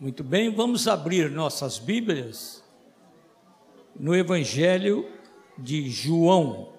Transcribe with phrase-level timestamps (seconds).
[0.00, 2.62] Muito bem, vamos abrir nossas Bíblias
[3.98, 5.10] no Evangelho
[5.58, 6.72] de João.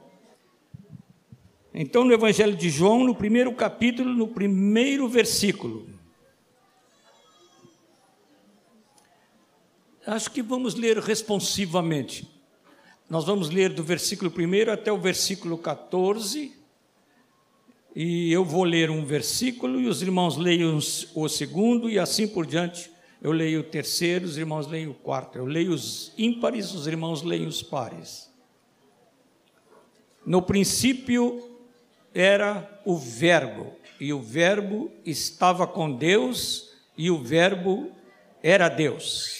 [1.74, 5.90] Então, no Evangelho de João, no primeiro capítulo, no primeiro versículo.
[10.08, 12.26] Acho que vamos ler responsivamente.
[13.10, 16.58] Nós vamos ler do versículo 1 até o versículo 14.
[17.94, 20.80] E eu vou ler um versículo e os irmãos leiam
[21.14, 25.38] o segundo e assim por diante eu leio o terceiro, os irmãos leem o quarto.
[25.38, 28.30] Eu leio os ímpares, os irmãos leem os pares.
[30.26, 31.44] No princípio
[32.14, 37.92] era o Verbo, e o Verbo estava com Deus, e o Verbo
[38.42, 39.38] era Deus.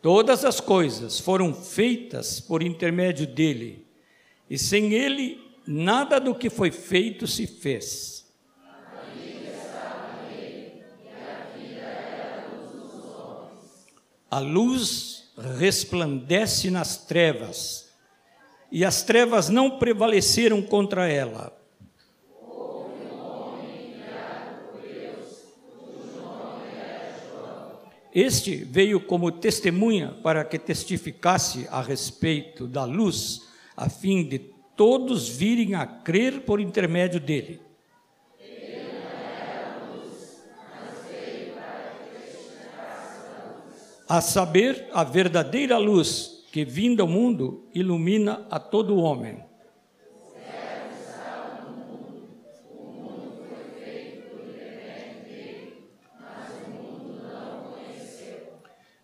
[0.00, 3.84] Todas as coisas foram feitas por intermédio dele,
[4.48, 8.17] e sem ele, nada do que foi feito se fez.
[14.30, 17.88] A luz resplandece nas trevas,
[18.70, 21.56] e as trevas não prevaleceram contra ela.
[28.14, 33.42] Este veio como testemunha para que testificasse a respeito da luz,
[33.76, 34.38] a fim de
[34.74, 37.67] todos virem a crer por intermédio dele.
[44.08, 49.44] A saber, a verdadeira luz que vinda ao mundo ilumina a todo homem.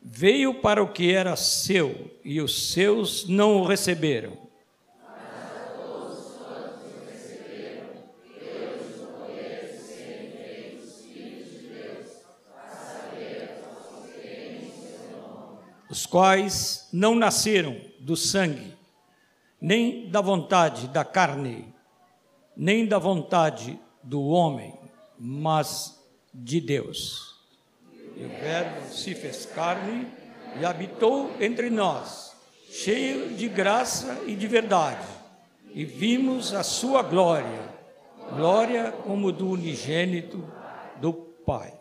[0.01, 4.45] Veio para o que era seu e os seus não o receberam.
[15.95, 18.73] os quais não nasceram do sangue,
[19.61, 21.75] nem da vontade da carne,
[22.57, 24.79] nem da vontade do homem,
[25.19, 26.01] mas
[26.33, 27.35] de Deus.
[28.17, 30.07] E o Verbo se fez carne
[30.61, 32.37] e habitou entre nós,
[32.71, 35.09] cheio de graça e de verdade,
[35.75, 37.75] e vimos a sua glória,
[38.37, 40.49] glória como do unigênito
[41.01, 41.74] do Pai.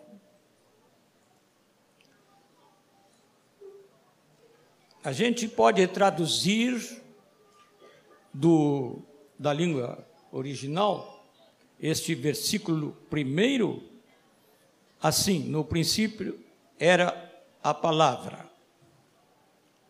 [5.04, 7.04] A gente pode traduzir
[8.34, 9.02] do,
[9.38, 11.26] da língua original
[11.78, 13.84] este versículo primeiro
[15.02, 16.40] assim: no princípio
[16.80, 17.30] era
[17.62, 18.50] a palavra.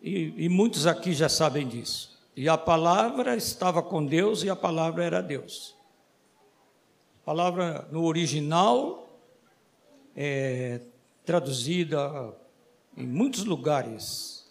[0.01, 2.19] E, e muitos aqui já sabem disso.
[2.35, 5.75] E a palavra estava com Deus e a palavra era Deus.
[7.21, 9.07] A palavra no original
[10.15, 10.81] é
[11.23, 12.35] traduzida
[12.97, 14.42] em muitos lugares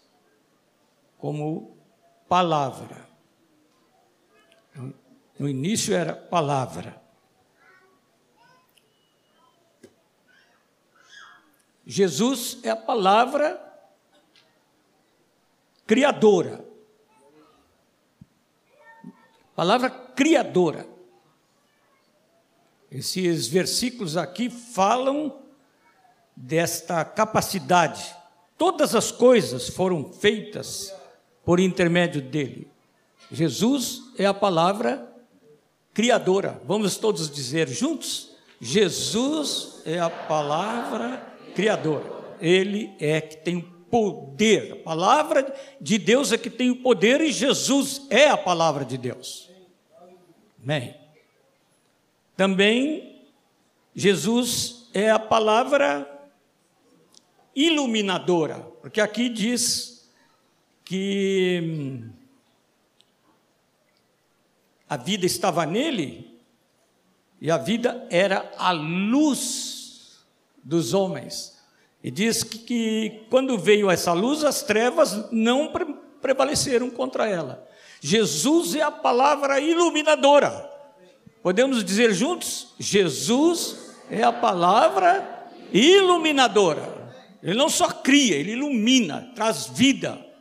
[1.23, 1.77] como
[2.27, 3.07] palavra.
[5.39, 7.01] No início era palavra.
[11.85, 13.57] Jesus é a palavra
[15.87, 16.65] criadora.
[19.55, 20.85] Palavra criadora.
[22.91, 25.41] Esses versículos aqui falam
[26.35, 28.13] desta capacidade.
[28.57, 30.93] Todas as coisas foram feitas
[31.45, 32.67] por intermédio dele.
[33.31, 35.11] Jesus é a palavra
[35.93, 36.61] criadora.
[36.65, 38.31] Vamos todos dizer juntos?
[38.59, 42.11] Jesus é a palavra criadora.
[42.39, 44.71] Ele é que tem poder.
[44.71, 48.97] A palavra de Deus é que tem o poder e Jesus é a palavra de
[48.97, 49.49] Deus.
[50.61, 50.95] Amém.
[52.35, 53.21] Também
[53.95, 56.09] Jesus é a palavra
[57.55, 60.02] iluminadora, porque aqui diz
[60.93, 62.09] que hum,
[64.87, 66.39] a vida estava nele
[67.41, 70.23] e a vida era a luz
[70.63, 71.57] dos homens.
[72.03, 77.67] E diz que, que quando veio essa luz, as trevas não pre prevaleceram contra ela.
[77.99, 80.69] Jesus é a palavra iluminadora.
[81.41, 82.67] Podemos dizer juntos?
[82.77, 87.11] Jesus é a palavra iluminadora.
[87.41, 90.32] Ele não só cria, ele ilumina, traz vida.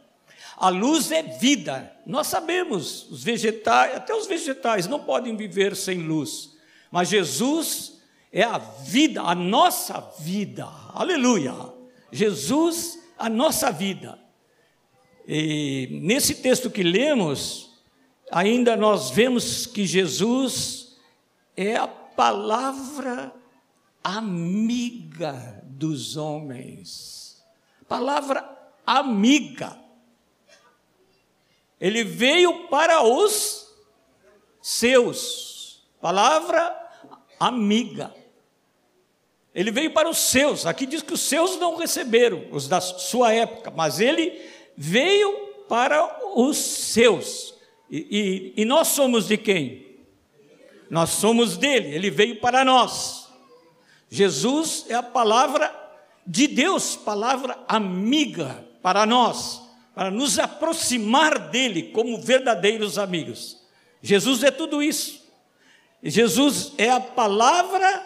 [0.62, 1.93] A luz é vida.
[2.06, 6.53] Nós sabemos, os vegetais, até os vegetais não podem viver sem luz.
[6.88, 8.00] Mas Jesus
[8.31, 10.69] é a vida, a nossa vida.
[10.94, 11.53] Aleluia.
[12.12, 14.17] Jesus, a nossa vida.
[15.26, 17.70] E nesse texto que lemos,
[18.31, 20.97] ainda nós vemos que Jesus
[21.56, 23.35] é a palavra
[24.05, 27.43] amiga dos homens.
[27.88, 28.49] Palavra
[28.87, 29.81] amiga.
[31.82, 33.67] Ele veio para os
[34.61, 35.82] seus.
[36.00, 36.79] Palavra
[37.40, 38.14] amiga.
[39.52, 40.64] Ele veio para os seus.
[40.64, 44.40] Aqui diz que os seus não receberam, os da sua época, mas ele
[44.76, 47.52] veio para os seus.
[47.90, 49.99] E, e, e nós somos de quem?
[50.88, 53.29] Nós somos dele, ele veio para nós.
[54.08, 55.75] Jesus é a palavra
[56.25, 59.61] de Deus, palavra amiga para nós,
[59.94, 63.62] para nos aproximar dele como verdadeiros amigos.
[64.00, 65.23] Jesus é tudo isso.
[66.03, 68.05] Jesus é a palavra,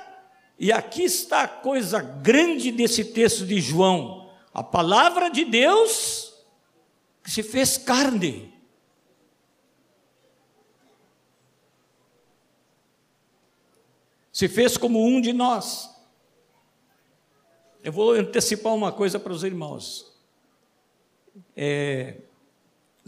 [0.58, 6.34] e aqui está a coisa grande desse texto de João: a palavra de Deus
[7.22, 8.54] que se fez carne.
[14.30, 15.90] Se fez como um de nós.
[17.82, 20.15] Eu vou antecipar uma coisa para os irmãos.
[21.56, 22.22] É,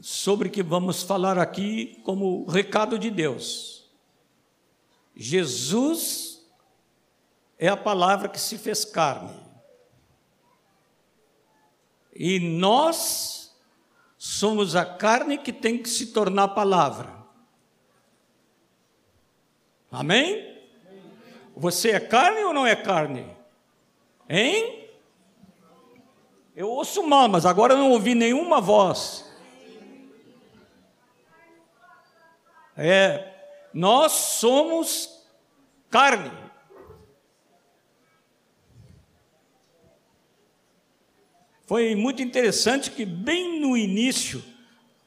[0.01, 3.89] sobre que vamos falar aqui como recado de Deus.
[5.15, 6.47] Jesus
[7.59, 9.37] é a palavra que se fez carne.
[12.15, 13.57] E nós
[14.17, 17.19] somos a carne que tem que se tornar palavra.
[19.91, 20.57] Amém?
[21.57, 23.37] Você é carne ou não é carne?
[24.29, 24.78] Hein?
[26.59, 29.25] Eu ouço mal, mas agora não ouvi nenhuma voz.
[32.77, 33.33] É,
[33.73, 35.23] nós somos
[35.89, 36.33] carne.
[41.65, 44.43] Foi muito interessante que, bem no início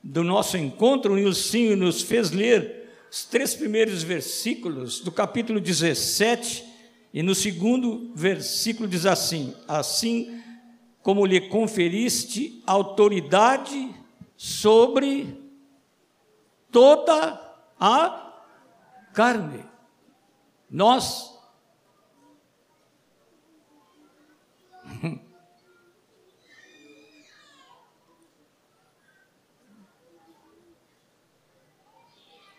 [0.02, 6.64] do nosso encontro, o Nilcinho nos fez ler os três primeiros versículos do capítulo 17
[7.14, 10.42] e no segundo versículo diz assim: Assim
[11.02, 13.94] como lhe conferiste autoridade
[14.38, 15.42] sobre
[16.72, 18.34] toda a
[19.14, 19.66] carne.
[20.70, 21.32] Nós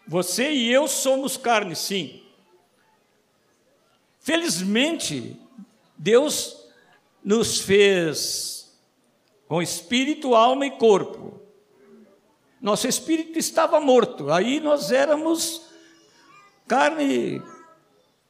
[0.06, 2.22] Você e eu somos carne, sim.
[4.20, 5.40] Felizmente,
[5.96, 6.61] Deus
[7.24, 8.78] nos fez
[9.46, 11.40] com espírito, alma e corpo.
[12.60, 15.62] Nosso espírito estava morto, aí nós éramos
[16.66, 17.42] carne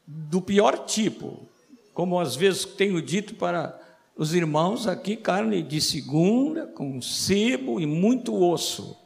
[0.06, 1.46] do pior tipo,
[1.94, 3.78] como às vezes tenho dito para
[4.16, 8.98] os irmãos aqui, carne de segunda, com sebo e muito osso.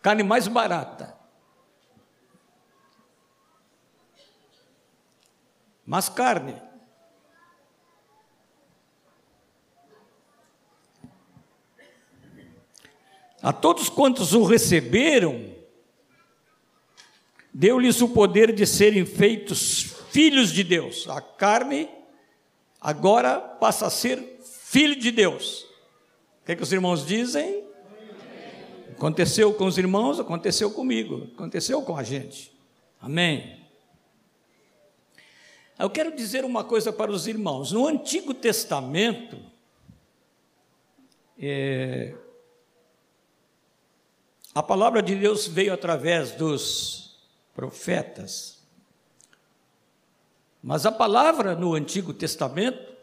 [0.00, 1.15] Carne mais barata.
[5.86, 6.60] Mas carne.
[13.40, 15.54] A todos quantos o receberam,
[17.54, 21.08] deu-lhes o poder de serem feitos filhos de Deus.
[21.08, 21.88] A carne
[22.80, 25.62] agora passa a ser filho de Deus.
[26.42, 27.64] O que, é que os irmãos dizem?
[28.90, 32.50] Aconteceu com os irmãos, aconteceu comigo, aconteceu com a gente.
[33.00, 33.65] Amém.
[35.78, 37.70] Eu quero dizer uma coisa para os irmãos.
[37.70, 39.38] No Antigo Testamento,
[41.38, 42.14] é,
[44.54, 47.18] a palavra de Deus veio através dos
[47.54, 48.64] profetas.
[50.62, 52.94] Mas a palavra no Antigo Testamento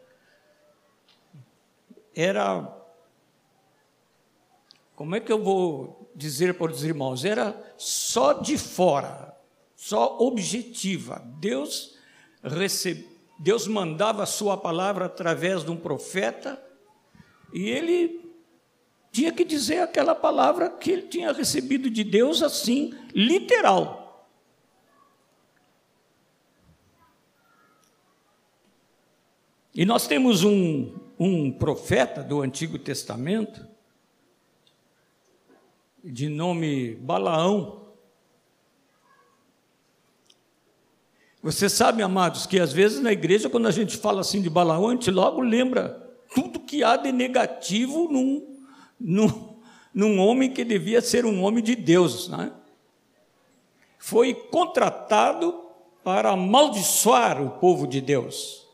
[2.15, 2.82] era.
[4.96, 7.24] Como é que eu vou dizer para os irmãos?
[7.24, 9.38] Era só de fora,
[9.75, 11.22] só objetiva.
[11.39, 11.92] Deus
[12.43, 13.07] recebe,
[13.39, 16.62] Deus mandava a sua palavra através de um profeta
[17.53, 18.23] e ele
[19.12, 24.27] tinha que dizer aquela palavra que ele tinha recebido de Deus assim, literal.
[29.75, 33.67] E nós temos um, um profeta do Antigo Testamento,
[36.03, 37.83] de nome Balaão,
[41.43, 44.88] Você sabe, amados, que às vezes na igreja, quando a gente fala assim de Balaão,
[44.88, 45.89] a gente logo lembra
[46.33, 48.57] tudo que há de negativo num,
[48.97, 49.59] num,
[49.93, 52.29] num homem que devia ser um homem de Deus.
[52.29, 52.50] Né?
[54.00, 55.65] Foi contratado
[56.01, 58.65] para amaldiçoar o povo de Deus.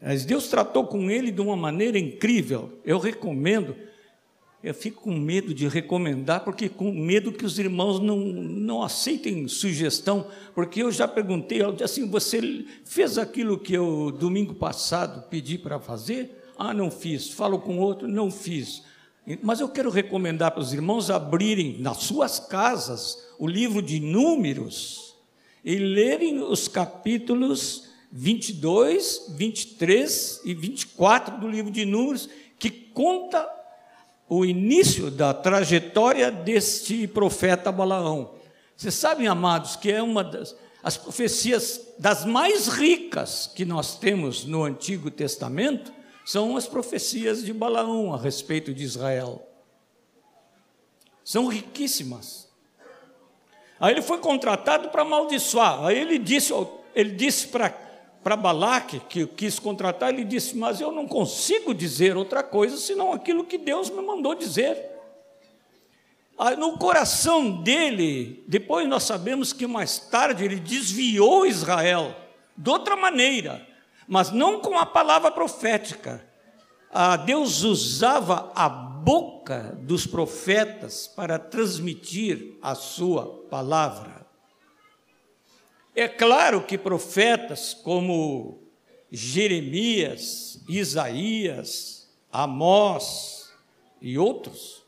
[0.00, 2.78] Mas Deus tratou com ele de uma maneira incrível.
[2.84, 3.74] Eu recomendo.
[4.64, 9.46] Eu fico com medo de recomendar, porque com medo que os irmãos não, não aceitem
[9.46, 15.78] sugestão, porque eu já perguntei, assim, você fez aquilo que eu, domingo passado, pedi para
[15.78, 16.50] fazer?
[16.56, 17.28] Ah, não fiz.
[17.28, 18.82] Falo com outro, não fiz.
[19.42, 25.14] Mas eu quero recomendar para os irmãos abrirem nas suas casas o livro de Números
[25.62, 33.53] e lerem os capítulos 22, 23 e 24 do livro de Números, que conta
[34.38, 38.34] o início da trajetória deste profeta Balaão.
[38.76, 44.44] Vocês sabem, amados, que é uma das as profecias das mais ricas que nós temos
[44.44, 45.90] no Antigo Testamento
[46.26, 49.48] são as profecias de Balaão a respeito de Israel.
[51.24, 52.50] São riquíssimas.
[53.80, 55.86] Aí ele foi contratado para amaldiçoar.
[55.86, 56.52] Aí ele disse,
[56.94, 57.70] ele disse para
[58.24, 63.12] para Balaque, que quis contratar, ele disse: Mas eu não consigo dizer outra coisa senão
[63.12, 64.92] aquilo que Deus me mandou dizer.
[66.36, 72.16] Ah, no coração dele, depois nós sabemos que mais tarde ele desviou Israel
[72.56, 73.64] de outra maneira,
[74.08, 76.24] mas não com a palavra profética.
[76.90, 84.23] Ah, Deus usava a boca dos profetas para transmitir a sua palavra.
[85.94, 88.62] É claro que profetas como
[89.10, 93.52] Jeremias, Isaías, Amós
[94.02, 94.82] e outros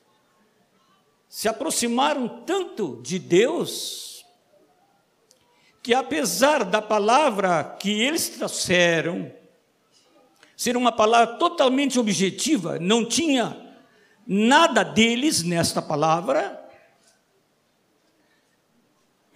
[1.29, 4.25] se aproximaram tanto de Deus
[5.81, 9.31] que, apesar da palavra que eles trouxeram
[10.57, 13.75] ser uma palavra totalmente objetiva, não tinha
[14.27, 16.66] nada deles nesta palavra,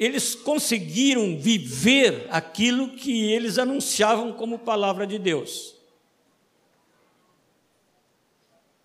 [0.01, 5.77] eles conseguiram viver aquilo que eles anunciavam como palavra de Deus.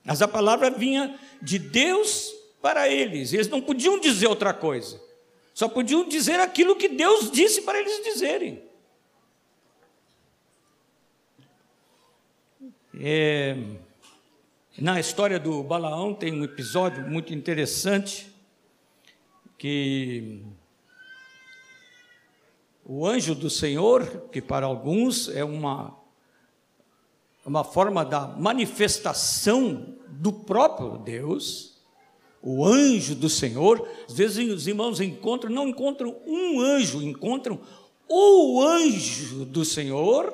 [0.03, 5.01] Mas a palavra vinha de Deus para eles, eles não podiam dizer outra coisa,
[5.53, 8.61] só podiam dizer aquilo que Deus disse para eles dizerem.
[12.99, 13.55] É,
[14.77, 18.29] na história do Balaão tem um episódio muito interessante
[19.57, 20.41] que
[22.85, 25.97] o anjo do Senhor, que para alguns é uma,
[27.43, 31.81] uma forma da manifestação do próprio Deus,
[32.43, 37.59] o anjo do Senhor, às vezes os irmãos encontram, não encontram um anjo, encontram
[38.07, 40.31] o anjo do Senhor,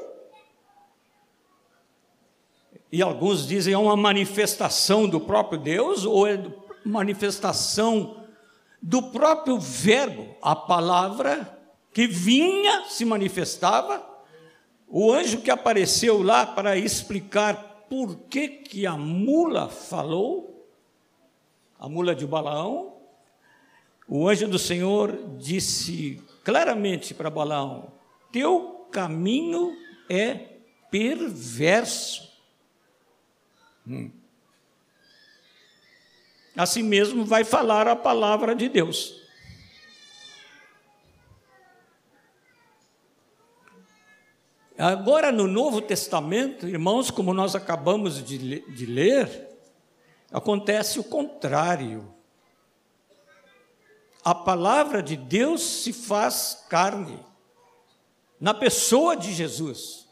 [2.91, 6.43] e alguns dizem é uma manifestação do próprio Deus, ou é
[6.83, 8.25] manifestação
[8.81, 11.60] do próprio Verbo, a palavra
[11.93, 14.07] que vinha, se manifestava,
[14.87, 20.67] o anjo que apareceu lá para explicar por que, que a mula falou,
[21.79, 22.93] a mula de Balaão,
[24.07, 27.93] o anjo do Senhor disse claramente para Balaão:
[28.31, 29.75] Teu caminho
[30.09, 30.33] é
[30.89, 32.29] perverso.
[33.87, 34.11] Hum.
[36.55, 39.20] Assim mesmo vai falar a palavra de Deus.
[44.81, 49.47] Agora, no Novo Testamento, irmãos, como nós acabamos de, de ler,
[50.31, 52.11] acontece o contrário.
[54.25, 57.23] A palavra de Deus se faz carne,
[58.39, 60.09] na pessoa de Jesus.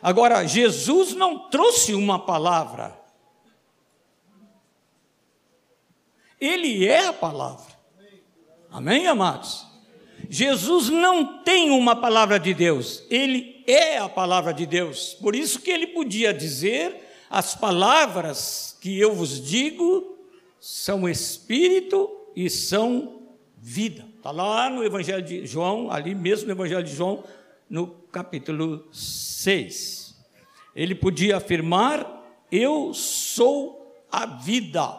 [0.00, 2.96] Agora, Jesus não trouxe uma palavra,
[6.40, 7.76] Ele é a palavra.
[8.70, 9.71] Amém, amados?
[10.32, 15.12] Jesus não tem uma palavra de Deus, ele é a palavra de Deus.
[15.12, 16.96] Por isso que ele podia dizer:
[17.28, 20.16] as palavras que eu vos digo
[20.58, 23.20] são espírito e são
[23.58, 24.08] vida.
[24.16, 27.24] Está lá no Evangelho de João, ali mesmo no Evangelho de João,
[27.68, 30.16] no capítulo 6.
[30.74, 34.98] Ele podia afirmar: Eu sou a vida.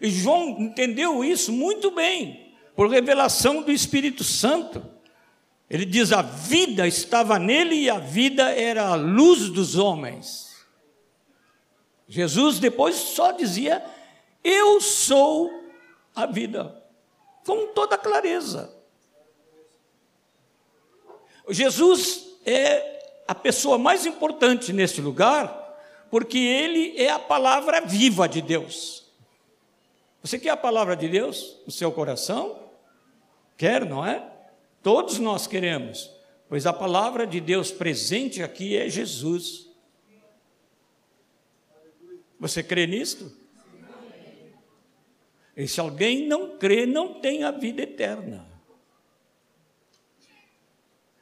[0.00, 2.45] E João entendeu isso muito bem
[2.76, 4.84] por revelação do Espírito Santo.
[5.68, 10.54] Ele diz: a vida estava nele e a vida era a luz dos homens.
[12.06, 13.82] Jesus depois só dizia:
[14.44, 15.50] Eu sou
[16.14, 16.84] a vida,
[17.44, 18.76] com toda clareza.
[21.48, 25.78] Jesus é a pessoa mais importante neste lugar,
[26.10, 29.04] porque ele é a palavra viva de Deus.
[30.22, 32.65] Você quer a palavra de Deus no seu coração?
[33.56, 34.30] Quer, não é?
[34.82, 36.10] Todos nós queremos,
[36.48, 39.68] pois a palavra de Deus presente aqui é Jesus.
[42.38, 43.32] Você crê nisto?
[45.56, 48.46] E se alguém não crê, não tem a vida eterna.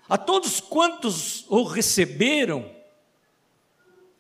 [0.09, 2.71] A todos quantos o receberam,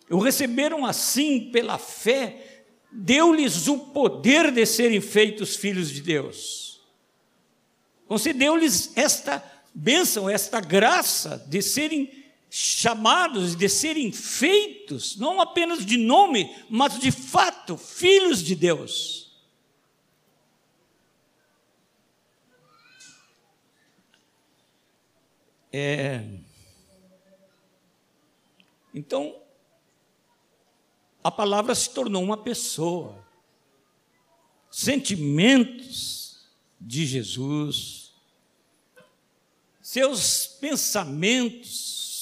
[0.08, 6.63] o receberam assim pela fé, deu-lhes o poder de serem feitos filhos de Deus.
[8.06, 9.42] Concedeu-lhes esta
[9.74, 17.10] bênção, esta graça de serem chamados, de serem feitos, não apenas de nome, mas de
[17.10, 19.24] fato, filhos de Deus.
[25.72, 26.24] É...
[28.94, 29.34] Então,
[31.24, 33.26] a palavra se tornou uma pessoa.
[34.70, 36.23] Sentimentos
[36.84, 38.12] de Jesus,
[39.80, 41.70] seus pensamentos,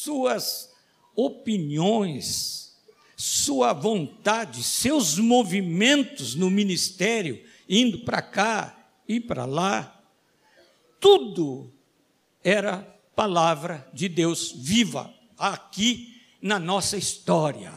[0.02, 0.72] suas
[1.14, 2.76] opiniões,
[3.16, 10.00] sua vontade, seus movimentos no ministério, indo para cá e para lá,
[11.00, 11.72] tudo
[12.42, 12.78] era
[13.14, 17.72] palavra de Deus viva aqui na nossa história.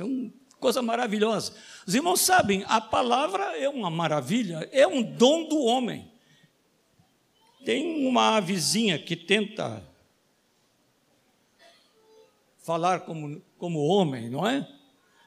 [0.00, 0.32] Uma
[0.64, 1.52] coisa maravilhosa.
[1.86, 6.10] Os irmãos sabem, a palavra é uma maravilha, é um dom do homem.
[7.66, 9.86] Tem uma avezinha que tenta
[12.62, 14.66] falar como, como homem, não é?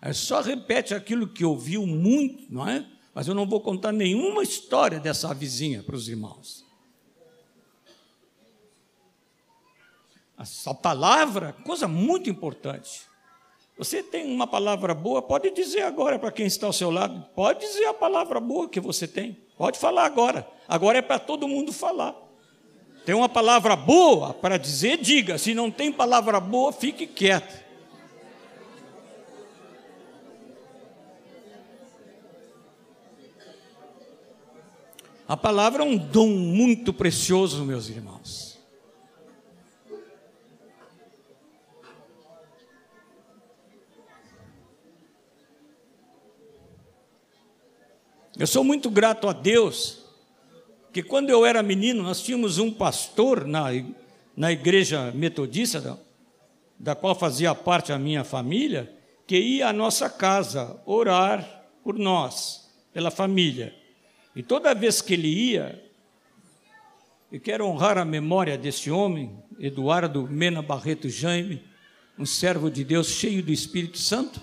[0.01, 2.83] É só repete aquilo que ouviu muito, não é?
[3.13, 6.65] Mas eu não vou contar nenhuma história dessa vizinha para os irmãos.
[10.35, 13.06] Essa palavra, coisa muito importante.
[13.77, 17.59] Você tem uma palavra boa, pode dizer agora para quem está ao seu lado, pode
[17.59, 20.47] dizer a palavra boa que você tem, pode falar agora.
[20.67, 22.15] Agora é para todo mundo falar.
[23.05, 25.37] Tem uma palavra boa para dizer, diga.
[25.37, 27.65] Se não tem palavra boa, fique quieto.
[35.27, 38.46] A palavra é um dom muito precioso, meus irmãos.
[48.39, 50.05] Eu sou muito grato a Deus,
[50.93, 53.69] que quando eu era menino, nós tínhamos um pastor na,
[54.35, 55.97] na igreja metodista, da,
[56.77, 58.95] da qual fazia parte a minha família,
[59.25, 63.73] que ia à nossa casa orar por nós, pela família.
[64.35, 65.83] E toda vez que ele ia,
[67.31, 71.63] eu quero honrar a memória desse homem, Eduardo Mena Barreto Jaime,
[72.19, 74.39] um servo de Deus cheio do Espírito Santo.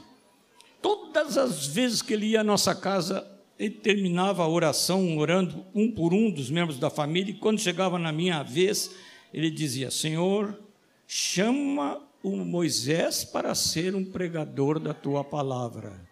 [0.82, 3.33] Todas as vezes que ele ia à nossa casa,
[3.64, 7.98] ele terminava a oração orando um por um dos membros da família, e quando chegava
[7.98, 8.94] na minha vez,
[9.32, 10.58] ele dizia: Senhor,
[11.06, 16.06] chama o Moisés para ser um pregador da tua palavra.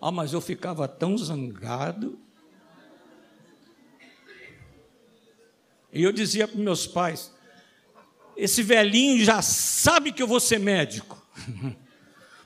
[0.00, 2.18] Ah, mas eu ficava tão zangado.
[5.92, 7.32] E eu dizia para meus pais:
[8.36, 11.20] esse velhinho já sabe que eu vou ser médico.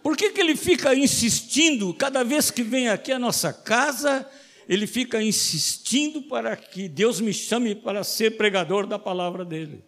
[0.07, 4.25] Por que, que ele fica insistindo, cada vez que vem aqui à nossa casa,
[4.69, 9.85] ele fica insistindo para que Deus me chame para ser pregador da palavra dele?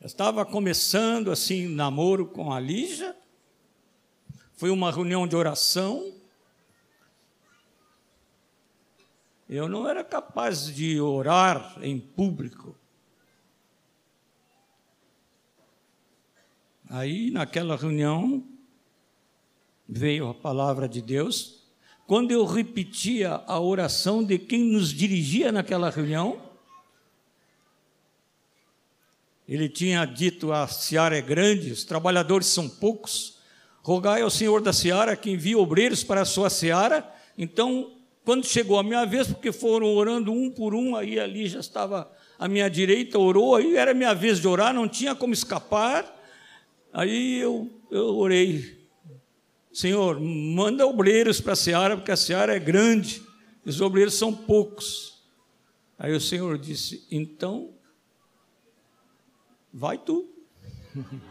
[0.00, 3.16] Eu estava começando assim namoro com a Lígia.
[4.52, 6.14] Foi uma reunião de oração.
[9.48, 12.78] Eu não era capaz de orar em público.
[16.92, 18.44] Aí, naquela reunião,
[19.88, 21.62] veio a palavra de Deus.
[22.04, 26.42] Quando eu repetia a oração de quem nos dirigia naquela reunião,
[29.48, 33.38] ele tinha dito: a seara é grande, os trabalhadores são poucos.
[33.82, 37.08] Rogai ao Senhor da seara que envie obreiros para a sua seara.
[37.38, 37.92] Então,
[38.24, 42.10] quando chegou a minha vez, porque foram orando um por um, aí ali já estava
[42.36, 46.16] à minha direita, orou, aí era minha vez de orar, não tinha como escapar.
[46.92, 48.80] Aí eu, eu orei,
[49.72, 53.22] Senhor, manda obreiros para a seara, porque a seara é grande,
[53.64, 55.22] e os obreiros são poucos.
[55.98, 57.72] Aí o Senhor disse: Então,
[59.72, 60.28] vai tu.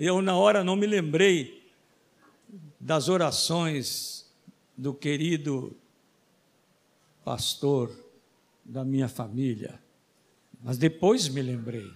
[0.00, 1.68] Eu, na hora, não me lembrei
[2.78, 4.32] das orações
[4.76, 5.76] do querido
[7.24, 7.90] pastor
[8.64, 9.82] da minha família.
[10.62, 11.92] Mas depois me lembrei.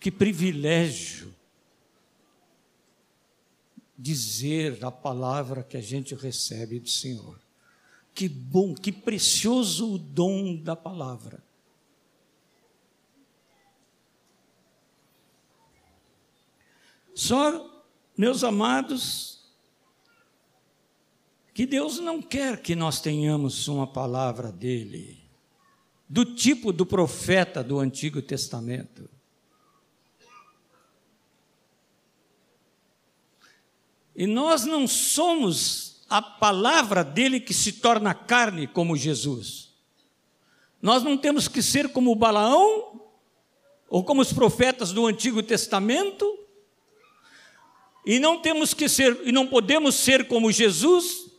[0.00, 1.34] Que privilégio
[3.96, 7.38] dizer a palavra que a gente recebe do Senhor.
[8.12, 11.42] Que bom, que precioso o dom da palavra.
[17.14, 17.84] Só,
[18.16, 19.48] meus amados,
[21.54, 25.21] que Deus não quer que nós tenhamos uma palavra dele,
[26.12, 29.08] do tipo do profeta do Antigo Testamento.
[34.14, 39.70] E nós não somos a palavra dele que se torna carne como Jesus.
[40.82, 43.00] Nós não temos que ser como Balaão,
[43.88, 46.38] ou como os profetas do Antigo Testamento,
[48.04, 51.31] e não temos que ser, e não podemos ser como Jesus,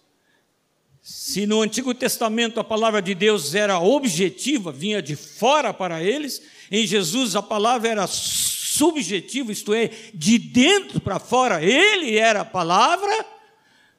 [1.03, 6.41] se no Antigo Testamento a palavra de Deus era objetiva, vinha de fora para eles,
[6.71, 12.45] em Jesus a palavra era subjetiva, isto é, de dentro para fora, ele era a
[12.45, 13.25] palavra,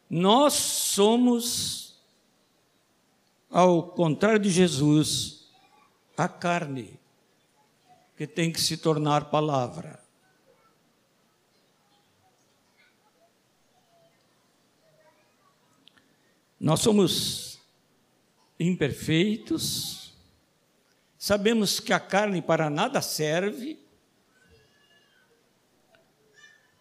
[0.09, 1.95] nós somos,
[3.51, 5.45] ao contrário de Jesus,
[6.17, 6.99] a carne,
[8.17, 10.04] que tem que se tornar palavra.
[16.65, 17.61] Nós somos
[18.59, 20.15] imperfeitos,
[21.19, 23.79] sabemos que a carne para nada serve,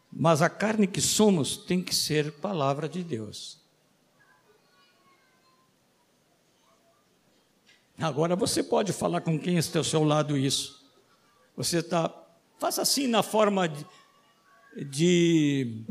[0.10, 3.60] mas a carne que somos tem que ser palavra de Deus.
[8.00, 10.82] Agora você pode falar com quem está ao seu lado isso.
[11.58, 12.10] Você está.
[12.58, 13.86] Faça assim na forma de,
[14.90, 15.84] de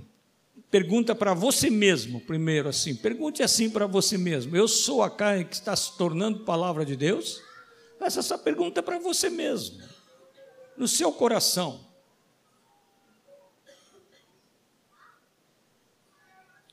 [0.72, 2.96] Pergunta para você mesmo, primeiro assim.
[2.96, 6.96] Pergunte assim para você mesmo: Eu sou a carne que está se tornando palavra de
[6.96, 7.42] Deus?
[7.98, 9.82] Faça essa pergunta para você mesmo,
[10.74, 11.84] no seu coração.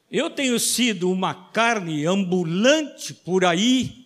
[0.09, 3.98] Eu tenho sido uma carne ambulante por aí,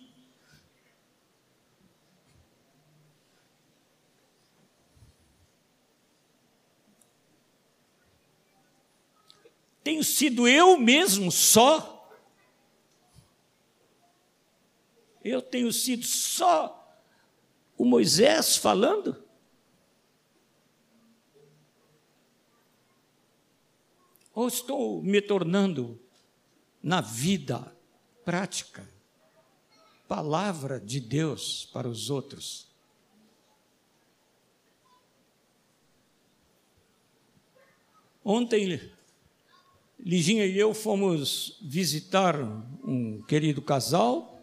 [9.84, 12.10] Tenho sido eu mesmo só?
[15.22, 16.98] Eu tenho sido só
[17.76, 19.22] o Moisés falando?
[24.34, 26.00] Ou estou me tornando,
[26.82, 27.76] na vida
[28.24, 28.88] prática,
[30.08, 32.68] palavra de Deus para os outros?
[38.24, 38.93] Ontem
[40.04, 42.38] Liginha e eu fomos visitar
[42.84, 44.38] um querido casal,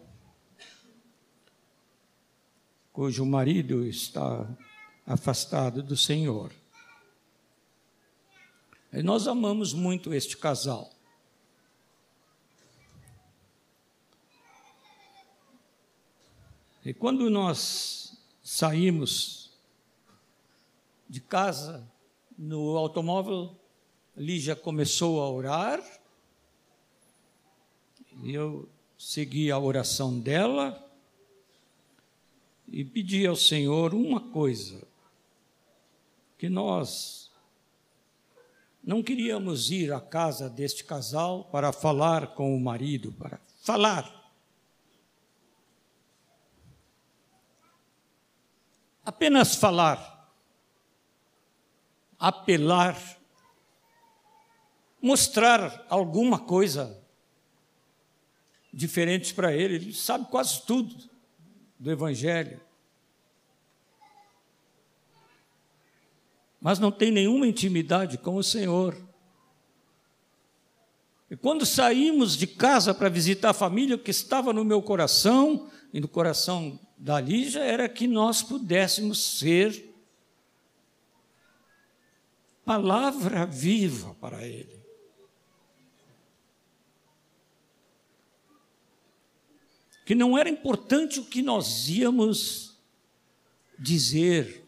[2.92, 4.44] cujo marido está
[5.06, 6.50] afastado do Senhor.
[8.92, 10.90] E nós amamos muito este casal.
[16.84, 19.52] E quando nós saímos
[21.08, 21.88] de casa,
[22.36, 23.61] no automóvel,
[24.16, 25.82] Lígia começou a orar,
[28.22, 30.86] e eu segui a oração dela
[32.68, 34.86] e pedi ao Senhor uma coisa:
[36.36, 37.30] que nós
[38.84, 44.20] não queríamos ir à casa deste casal para falar com o marido, para falar.
[49.04, 50.32] Apenas falar,
[52.18, 53.21] apelar
[55.02, 56.96] mostrar alguma coisa
[58.72, 59.74] diferente para ele.
[59.74, 60.94] Ele sabe quase tudo
[61.78, 62.60] do Evangelho.
[66.60, 68.96] Mas não tem nenhuma intimidade com o Senhor.
[71.28, 75.68] E quando saímos de casa para visitar a família, o que estava no meu coração
[75.92, 79.92] e no coração da Lígia era que nós pudéssemos ser
[82.64, 84.81] palavra viva para ele.
[90.12, 92.76] Que não era importante o que nós íamos
[93.78, 94.62] dizer.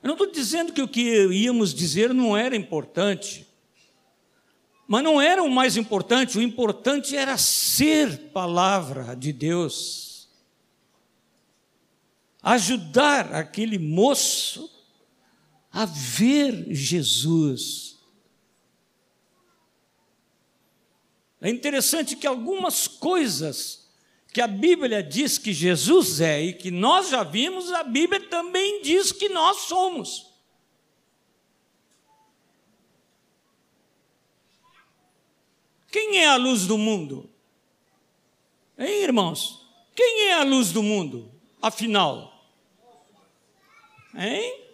[0.00, 3.44] Eu não estou dizendo que o que íamos dizer não era importante,
[4.86, 10.28] mas não era o mais importante, o importante era ser palavra de Deus.
[12.40, 14.70] Ajudar aquele moço
[15.72, 17.98] a ver Jesus.
[21.40, 23.79] É interessante que algumas coisas
[24.32, 28.80] que a Bíblia diz que Jesus é e que nós já vimos, a Bíblia também
[28.82, 30.30] diz que nós somos.
[35.90, 37.28] Quem é a luz do mundo?
[38.78, 39.66] Hein, irmãos?
[39.96, 42.32] Quem é a luz do mundo, afinal?
[44.14, 44.64] Hein?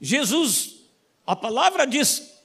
[0.00, 0.86] Jesus,
[1.24, 2.42] a palavra diz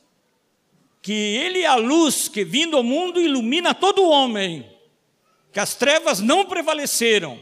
[1.01, 4.74] que Ele é a luz que, vindo ao mundo, ilumina todo homem,
[5.55, 7.41] que as trevas não prevaleceram,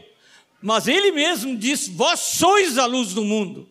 [0.62, 3.68] mas Ele mesmo diz: Vós sois a luz do mundo,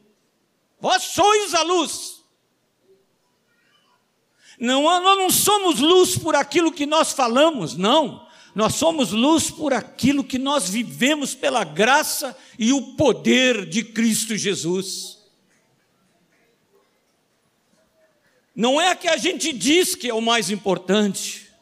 [0.82, 2.22] vós sois a luz.
[4.60, 8.28] Não, nós não somos luz por aquilo que nós falamos, não.
[8.54, 14.36] Nós somos luz por aquilo que nós vivemos pela graça e o poder de Cristo
[14.36, 15.20] Jesus.
[18.54, 21.53] Não é que a gente diz que é o mais importante.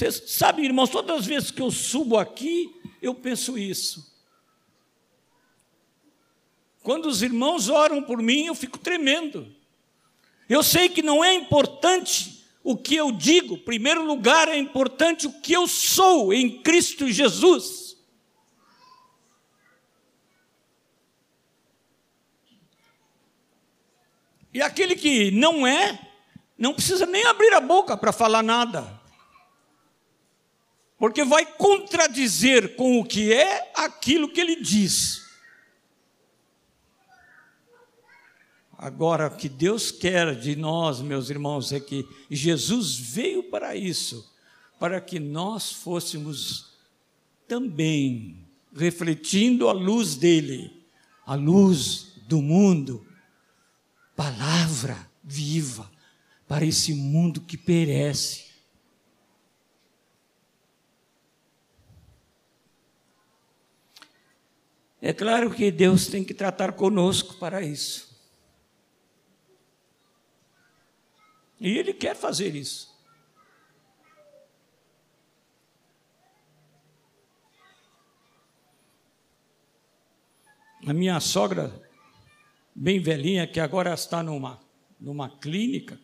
[0.00, 4.10] Você sabe, irmãos, todas as vezes que eu subo aqui, eu penso isso.
[6.82, 9.54] Quando os irmãos oram por mim, eu fico tremendo.
[10.48, 15.26] Eu sei que não é importante o que eu digo, em primeiro lugar é importante
[15.26, 17.98] o que eu sou em Cristo Jesus.
[24.54, 26.08] E aquele que não é,
[26.56, 28.99] não precisa nem abrir a boca para falar nada,
[31.00, 35.24] porque vai contradizer com o que é aquilo que ele diz.
[38.76, 44.30] Agora, o que Deus quer de nós, meus irmãos, é que Jesus veio para isso,
[44.78, 46.74] para que nós fôssemos
[47.48, 50.84] também refletindo a luz dele,
[51.24, 53.06] a luz do mundo,
[54.14, 55.90] palavra viva
[56.46, 58.49] para esse mundo que perece.
[65.02, 68.10] É claro que Deus tem que tratar conosco para isso.
[71.58, 72.90] E Ele quer fazer isso.
[80.86, 81.70] A minha sogra,
[82.74, 84.58] bem velhinha, que agora está numa,
[84.98, 85.98] numa clínica,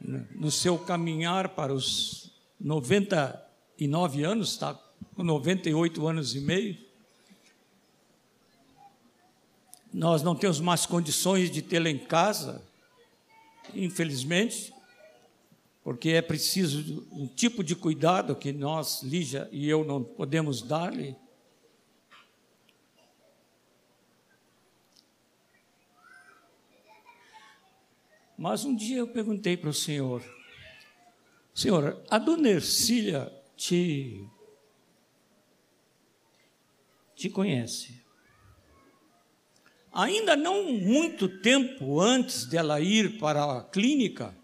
[0.00, 4.74] no seu caminhar para os 99 anos, está
[5.14, 6.85] com 98 anos e meio.
[9.96, 12.62] Nós não temos mais condições de tê-la em casa,
[13.74, 14.70] infelizmente,
[15.82, 21.16] porque é preciso um tipo de cuidado que nós, Lígia e eu, não podemos dar-lhe.
[28.36, 30.22] Mas um dia eu perguntei para o Senhor,
[31.54, 34.28] Senhor, a dona Ercília te,
[37.14, 38.04] te conhece.
[39.96, 44.36] Ainda não muito tempo antes dela ir para a clínica,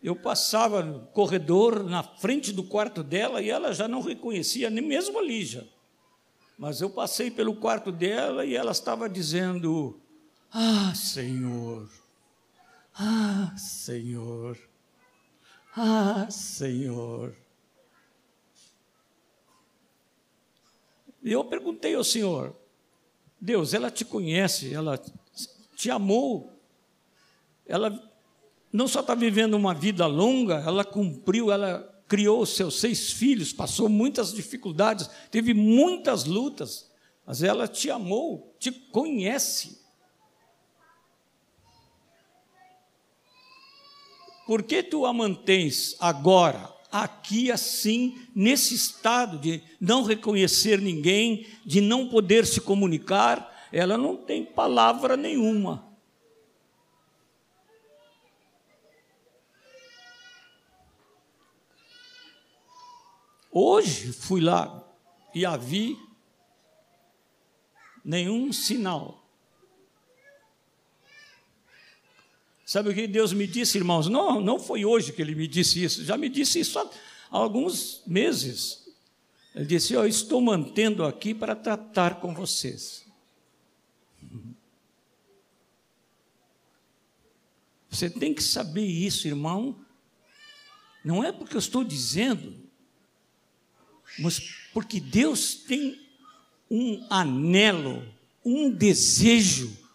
[0.00, 4.84] eu passava no corredor na frente do quarto dela e ela já não reconhecia nem
[4.84, 5.66] mesmo a Lígia.
[6.56, 10.00] Mas eu passei pelo quarto dela e ela estava dizendo:
[10.52, 11.90] Ah, Senhor,
[12.94, 14.56] ah, Senhor.
[15.76, 17.36] Ah, Senhor.
[21.24, 22.54] E eu perguntei ao Senhor,
[23.40, 25.00] Deus, ela te conhece, ela
[25.74, 26.52] te amou,
[27.66, 28.02] ela
[28.72, 33.88] não só está vivendo uma vida longa, ela cumpriu, ela criou seus seis filhos, passou
[33.88, 36.90] muitas dificuldades, teve muitas lutas,
[37.24, 39.84] mas ela te amou, te conhece.
[44.46, 51.80] Por que tu a mantens agora, aqui assim, nesse estado de não reconhecer ninguém, de
[51.80, 53.68] não poder se comunicar?
[53.72, 55.86] Ela não tem palavra nenhuma.
[63.50, 64.86] Hoje fui lá
[65.34, 65.98] e a vi,
[68.04, 69.25] nenhum sinal.
[72.66, 74.08] Sabe o que Deus me disse, irmãos?
[74.08, 76.90] Não, não foi hoje que Ele me disse isso, já me disse isso há
[77.30, 78.88] alguns meses.
[79.54, 83.06] Ele disse: Eu estou mantendo aqui para tratar com vocês.
[87.88, 89.78] Você tem que saber isso, irmão.
[91.04, 92.52] Não é porque eu estou dizendo,
[94.18, 94.40] mas
[94.74, 96.04] porque Deus tem
[96.68, 98.04] um anelo,
[98.44, 99.85] um desejo,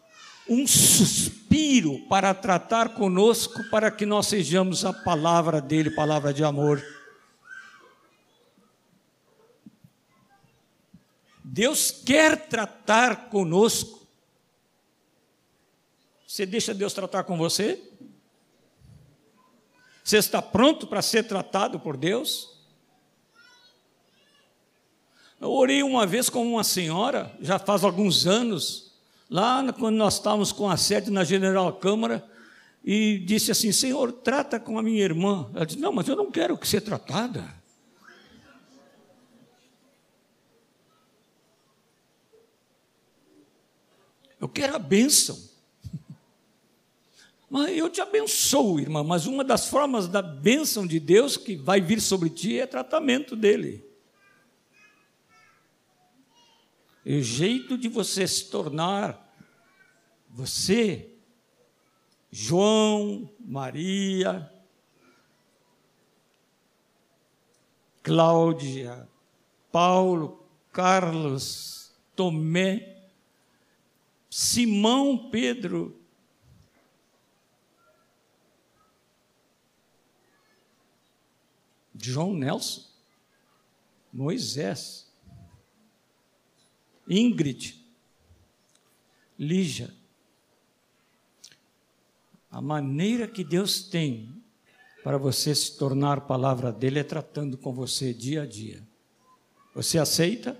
[0.47, 6.83] um suspiro para tratar conosco, para que nós sejamos a palavra dele, palavra de amor.
[11.43, 14.07] Deus quer tratar conosco.
[16.25, 17.81] Você deixa Deus tratar com você?
[20.03, 22.57] Você está pronto para ser tratado por Deus?
[25.41, 28.90] Eu orei uma vez com uma senhora, já faz alguns anos,
[29.31, 32.29] lá quando nós estávamos com a sede na General Câmara,
[32.83, 35.49] e disse assim: Senhor, trata com a minha irmã.
[35.55, 37.61] Ela disse: Não, mas eu não quero que ser tratada.
[44.39, 45.37] Eu quero a bênção.
[47.47, 51.81] Mas eu te abençoo, irmã, mas uma das formas da bênção de Deus que vai
[51.81, 53.90] vir sobre ti é tratamento dele.
[57.11, 59.35] E o jeito de você se tornar
[60.29, 61.13] você,
[62.31, 64.49] João, Maria,
[68.01, 69.09] Cláudia,
[69.73, 73.09] Paulo, Carlos, Tomé,
[74.29, 76.01] Simão Pedro,
[81.93, 82.89] João Nelson,
[84.13, 85.00] Moisés,
[87.13, 87.77] Ingrid,
[89.37, 89.93] Lígia.
[92.49, 94.41] A maneira que Deus tem
[95.03, 98.81] para você se tornar palavra dele é tratando com você dia a dia.
[99.75, 100.57] Você aceita?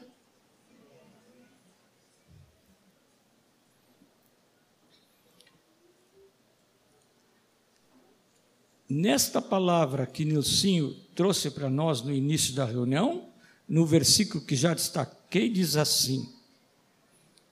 [8.90, 13.32] Nesta palavra que Nilcinho trouxe para nós no início da reunião,
[13.70, 16.41] no versículo que já destaquei, diz assim: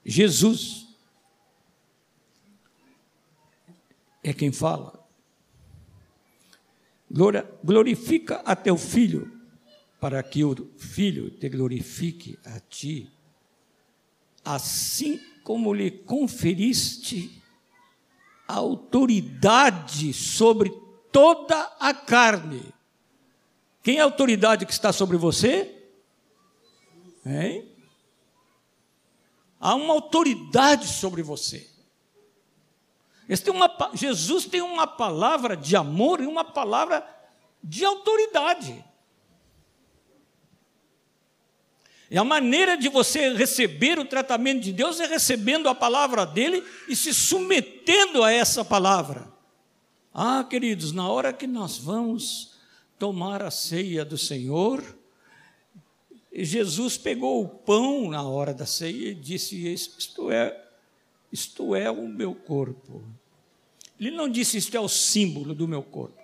[0.04, 0.88] Jesus
[4.22, 4.98] é quem fala.
[7.64, 9.40] Glorifica a teu filho,
[10.00, 13.10] para que o filho te glorifique a ti,
[14.44, 17.42] assim como lhe conferiste
[18.46, 20.70] autoridade sobre
[21.12, 22.72] toda a carne.
[23.82, 25.88] Quem é a autoridade que está sobre você?
[27.24, 27.69] Hein?
[29.60, 31.68] Há uma autoridade sobre você.
[33.44, 37.06] Tem uma, Jesus tem uma palavra de amor e uma palavra
[37.62, 38.84] de autoridade.
[42.10, 46.64] E a maneira de você receber o tratamento de Deus é recebendo a palavra dele
[46.88, 49.32] e se submetendo a essa palavra.
[50.12, 52.54] Ah, queridos, na hora que nós vamos
[52.98, 54.82] tomar a ceia do Senhor,
[56.32, 60.68] Jesus pegou o pão na hora da ceia e disse: Isto é,
[61.32, 63.02] isto é o meu corpo.
[63.98, 66.20] Ele não disse: Isto é o símbolo do meu corpo.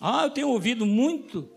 [0.00, 1.48] Ah, eu tenho ouvido muito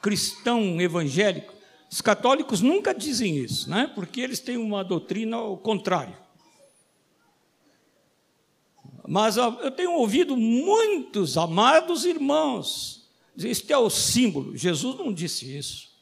[0.00, 1.54] cristão evangélico.
[1.90, 3.90] Os católicos nunca dizem isso, né?
[3.94, 6.16] porque eles têm uma doutrina ao contrário.
[9.06, 12.97] Mas eu tenho ouvido muitos amados irmãos
[13.46, 14.56] Este é o símbolo.
[14.56, 15.96] Jesus não disse isso.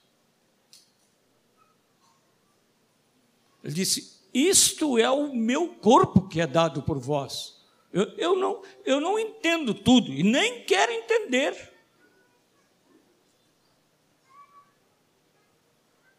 [3.63, 7.57] Ele disse: Isto é o meu corpo que é dado por vós.
[7.93, 11.75] Eu, eu, não, eu não entendo tudo e nem quero entender.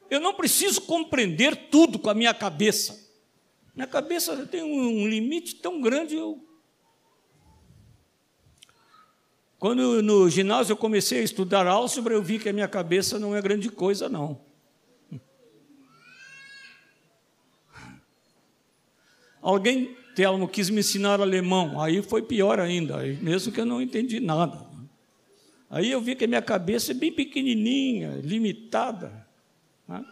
[0.10, 3.06] Eu não preciso compreender tudo com a minha cabeça.
[3.75, 6.46] Minha cabeça tem um limite tão grande, eu
[9.60, 13.36] Quando no ginásio eu comecei a estudar álgebra, eu vi que a minha cabeça não
[13.36, 14.39] é grande coisa, não.
[19.41, 24.20] Alguém, Telmo, quis me ensinar alemão, aí foi pior ainda, mesmo que eu não entendi
[24.20, 24.67] nada.
[25.70, 29.28] Aí eu vi que a minha cabeça é bem pequenininha, limitada.
[29.88, 30.06] Né?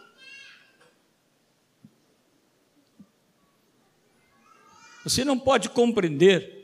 [5.04, 6.55] Você não pode compreender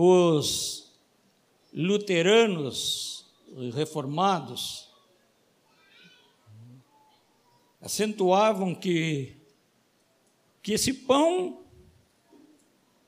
[0.00, 0.92] os
[1.72, 3.26] luteranos
[3.74, 4.88] reformados
[7.80, 9.34] acentuavam que,
[10.62, 11.64] que esse pão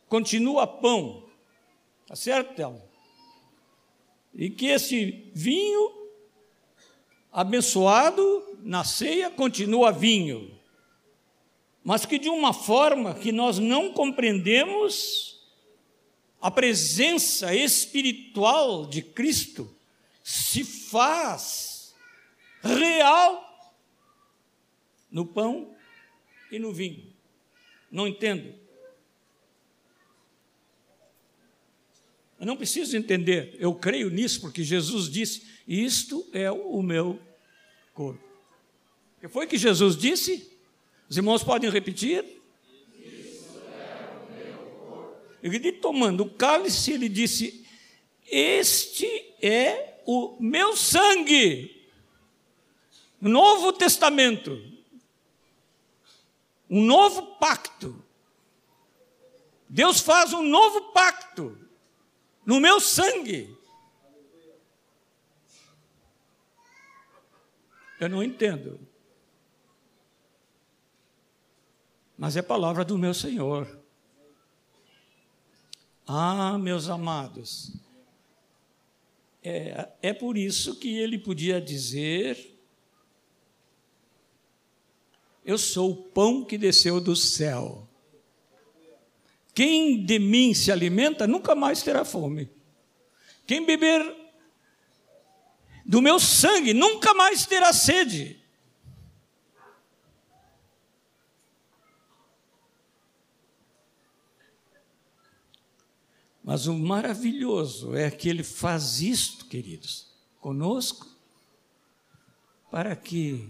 [0.08, 1.30] continua pão,
[2.08, 2.82] tá certo, Thelma?
[4.34, 6.08] E que esse vinho
[7.30, 10.58] abençoado na ceia continua vinho,
[11.84, 15.29] mas que de uma forma que nós não compreendemos
[16.40, 19.74] a presença espiritual de Cristo
[20.22, 21.94] se faz
[22.62, 23.74] real
[25.10, 25.74] no pão
[26.50, 27.12] e no vinho.
[27.90, 28.54] Não entendo.
[32.38, 37.20] Eu não preciso entender, eu creio nisso porque Jesus disse: Isto é o meu
[37.92, 38.24] corpo.
[39.18, 40.50] O que foi que Jesus disse?
[41.06, 42.39] Os irmãos podem repetir?
[45.42, 47.66] Ele tomando o cálice, ele disse:
[48.26, 49.06] Este
[49.40, 51.88] é o meu sangue.
[53.20, 54.60] Novo Testamento.
[56.68, 58.02] Um novo pacto.
[59.68, 61.56] Deus faz um novo pacto
[62.44, 63.56] no meu sangue.
[67.98, 68.80] Eu não entendo.
[72.16, 73.79] Mas é palavra do meu Senhor.
[76.12, 77.70] Ah, meus amados,
[79.44, 82.58] é, é por isso que ele podia dizer:
[85.44, 87.88] Eu sou o pão que desceu do céu.
[89.54, 92.50] Quem de mim se alimenta nunca mais terá fome.
[93.46, 94.04] Quem beber
[95.86, 98.39] do meu sangue nunca mais terá sede.
[106.50, 110.08] Mas o maravilhoso é que ele faz isto, queridos,
[110.40, 111.06] conosco,
[112.72, 113.48] para que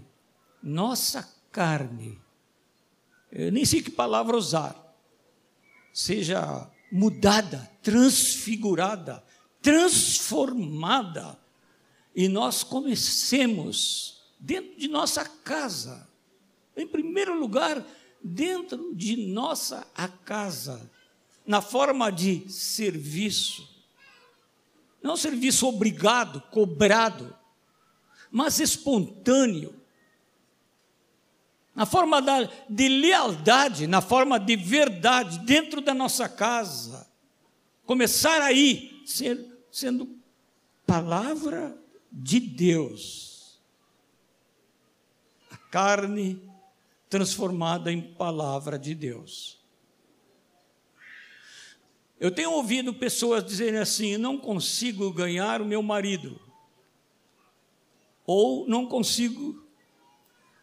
[0.61, 2.21] nossa carne,
[3.31, 4.95] eu nem sei que palavra usar,
[5.91, 9.23] seja mudada, transfigurada,
[9.63, 11.39] transformada,
[12.15, 16.07] e nós comecemos dentro de nossa casa,
[16.77, 17.83] em primeiro lugar,
[18.23, 19.87] dentro de nossa
[20.23, 20.87] casa,
[21.45, 23.67] na forma de serviço.
[25.01, 27.35] Não serviço obrigado, cobrado,
[28.29, 29.75] mas espontâneo.
[31.73, 37.09] Na forma da, de lealdade, na forma de verdade, dentro da nossa casa.
[37.85, 40.17] Começar aí, ser, sendo
[40.85, 41.77] palavra
[42.11, 43.59] de Deus.
[45.49, 46.41] A carne
[47.09, 49.60] transformada em palavra de Deus.
[52.21, 56.39] Eu tenho ouvido pessoas dizerem assim: não consigo ganhar o meu marido,
[58.27, 59.65] ou não consigo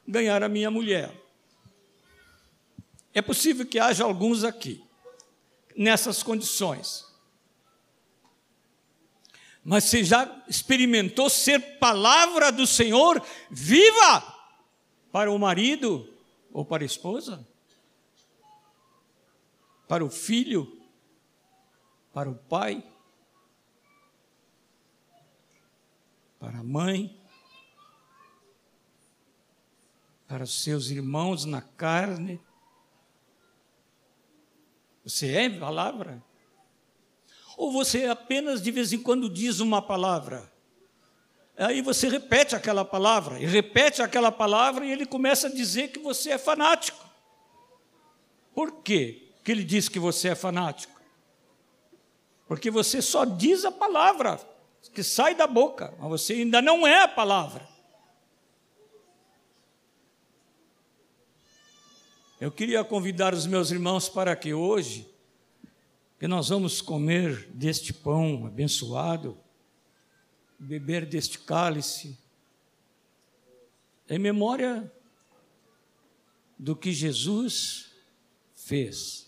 [0.07, 1.13] ganhar a minha mulher.
[3.13, 4.81] É possível que haja alguns aqui,
[5.77, 7.05] nessas condições.
[9.65, 14.35] Mas você já experimentou ser palavra do Senhor viva
[15.11, 16.09] para o marido
[16.53, 17.45] ou para a esposa?
[19.89, 20.78] Para o filho?
[22.13, 22.83] Para o pai,
[26.39, 27.21] para a mãe,
[30.27, 32.41] para os seus irmãos na carne.
[35.05, 36.23] Você é palavra?
[37.57, 40.53] Ou você apenas de vez em quando diz uma palavra?
[41.57, 45.99] Aí você repete aquela palavra, e repete aquela palavra, e ele começa a dizer que
[45.99, 47.05] você é fanático.
[48.55, 50.98] Por quê que ele diz que você é fanático?
[52.49, 54.41] Porque você só diz a palavra
[54.95, 57.69] que sai da boca, mas você ainda não é a palavra.
[62.41, 65.07] Eu queria convidar os meus irmãos para que hoje,
[66.19, 69.37] que nós vamos comer deste pão abençoado,
[70.59, 72.19] beber deste cálice,
[74.09, 74.91] em memória
[76.59, 77.91] do que Jesus
[78.55, 79.28] fez.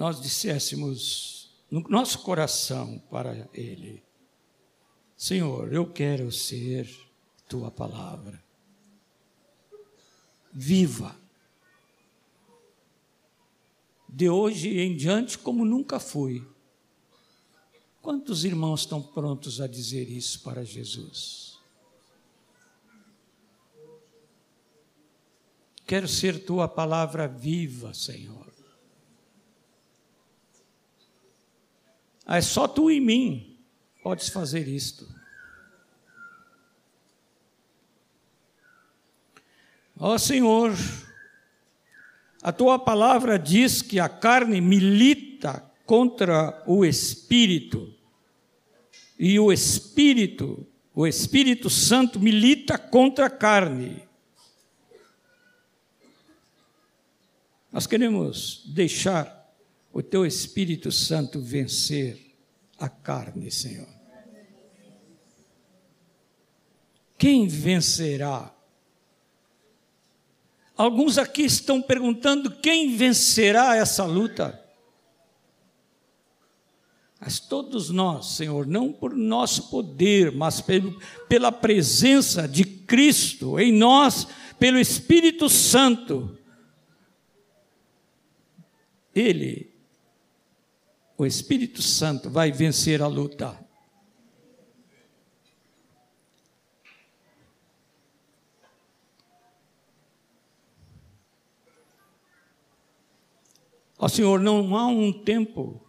[0.00, 4.02] Nós disséssemos no nosso coração para Ele:
[5.14, 6.88] Senhor, eu quero ser
[7.46, 8.42] Tua palavra,
[10.50, 11.14] viva,
[14.08, 16.48] de hoje em diante como nunca fui.
[18.00, 21.58] Quantos irmãos estão prontos a dizer isso para Jesus?
[25.86, 28.49] Quero ser tua palavra viva, Senhor.
[32.30, 33.58] É só tu e mim
[34.04, 35.12] podes fazer isto.
[39.98, 40.72] Ó Senhor,
[42.40, 47.92] a tua palavra diz que a carne milita contra o espírito,
[49.18, 50.64] e o espírito,
[50.94, 54.08] o Espírito Santo milita contra a carne.
[57.72, 59.39] Nós queremos deixar
[59.92, 62.34] o teu Espírito Santo vencer
[62.78, 63.88] a carne, Senhor.
[67.18, 68.54] Quem vencerá?
[70.74, 74.58] Alguns aqui estão perguntando quem vencerá essa luta.
[77.20, 80.64] Mas todos nós, Senhor, não por nosso poder, mas
[81.28, 84.26] pela presença de Cristo em nós,
[84.58, 86.38] pelo Espírito Santo,
[89.14, 89.69] Ele,
[91.20, 93.54] o Espírito Santo, vai vencer a luta.
[103.98, 105.86] Ó Senhor, não há um tempo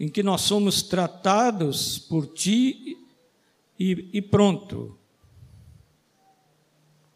[0.00, 2.96] em que nós somos tratados por Ti
[3.78, 4.98] e, e pronto.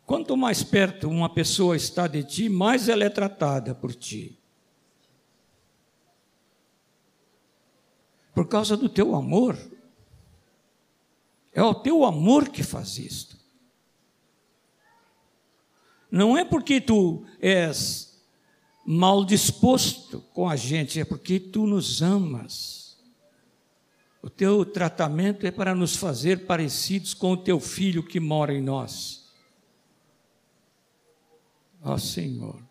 [0.05, 4.38] Quanto mais perto uma pessoa está de Ti, mais ela é tratada por Ti.
[8.39, 9.59] Por causa do Teu amor.
[11.53, 13.37] É o Teu amor que faz isto.
[16.09, 18.23] Não é porque Tu és
[18.87, 22.97] mal disposto com a gente, é porque tu nos amas.
[24.23, 28.63] O teu tratamento é para nos fazer parecidos com o teu filho que mora em
[28.63, 29.33] nós.
[31.83, 32.68] Ó Senhor.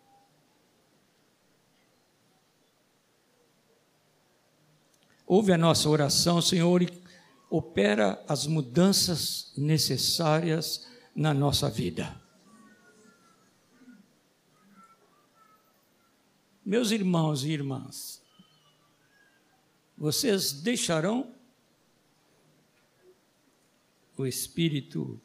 [5.28, 6.88] Ouve a nossa oração, Senhor, e
[7.50, 12.18] opera as mudanças necessárias na nossa vida.
[16.64, 18.22] Meus irmãos e irmãs,
[19.98, 21.34] vocês deixarão
[24.16, 25.20] o Espírito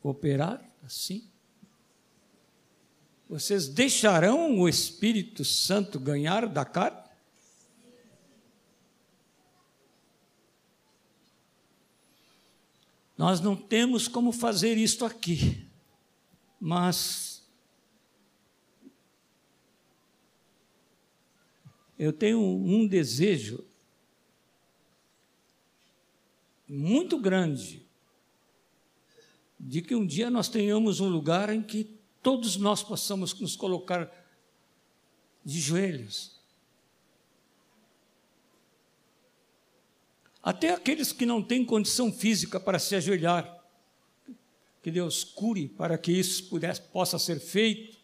[0.00, 1.28] operar assim?
[3.28, 7.03] Vocês deixarão o Espírito Santo ganhar da carne?
[13.24, 15.66] Nós não temos como fazer isto aqui,
[16.60, 17.42] mas
[21.98, 23.64] eu tenho um desejo
[26.68, 27.88] muito grande
[29.58, 34.12] de que um dia nós tenhamos um lugar em que todos nós possamos nos colocar
[35.42, 36.33] de joelhos.
[40.44, 43.64] Até aqueles que não têm condição física para se ajoelhar,
[44.82, 47.96] que Deus cure para que isso pudesse, possa ser feito.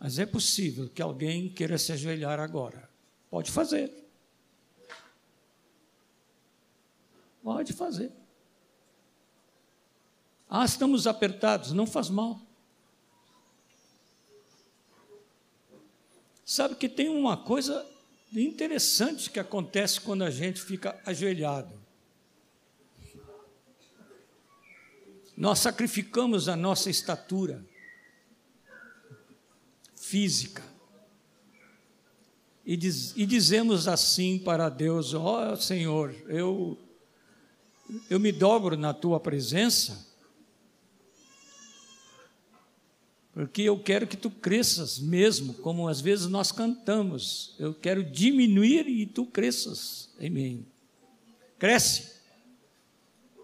[0.00, 2.88] Mas é possível que alguém queira se ajoelhar agora.
[3.28, 3.92] Pode fazer.
[7.42, 8.10] Pode fazer.
[10.48, 12.45] Ah, estamos apertados, não faz mal.
[16.48, 17.84] Sabe que tem uma coisa
[18.32, 21.74] interessante que acontece quando a gente fica ajoelhado.
[25.36, 27.66] Nós sacrificamos a nossa estatura
[29.96, 30.62] física.
[32.64, 36.78] E, diz, e dizemos assim para Deus: Ó oh, Senhor, eu,
[38.08, 40.06] eu me dobro na tua presença,
[43.36, 47.54] porque eu quero que tu cresças mesmo, como às vezes nós cantamos.
[47.58, 50.66] Eu quero diminuir e tu cresças em mim.
[51.58, 52.22] Cresce,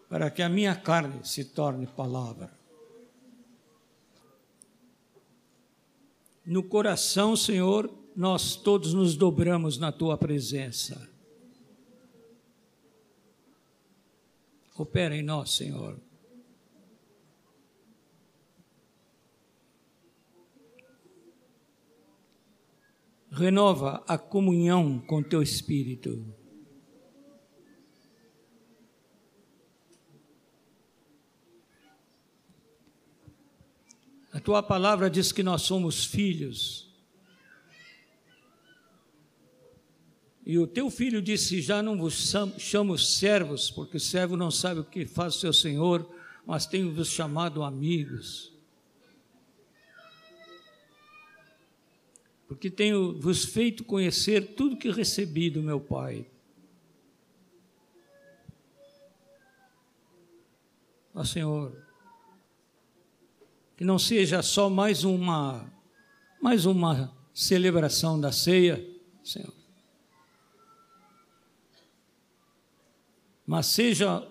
[0.08, 2.50] para que a minha carne se torne palavra.
[6.46, 11.08] no coração, Senhor, nós todos nos dobramos na tua presença.
[14.74, 16.00] Opera em nós, Senhor.
[23.34, 26.22] Renova a comunhão com teu espírito.
[34.30, 36.94] A tua palavra diz que nós somos filhos.
[40.44, 44.84] E o teu filho disse: Já não vos chamo servos, porque servo não sabe o
[44.84, 46.06] que faz o seu senhor,
[46.46, 48.51] mas tenho-vos chamado amigos.
[52.52, 56.26] Porque tenho vos feito conhecer tudo que recebi do meu Pai.
[61.14, 61.76] Ó Senhor,
[63.76, 65.70] que não seja só mais uma
[66.42, 68.84] mais uma celebração da ceia,
[69.24, 69.54] Senhor.
[73.46, 74.28] Mas seja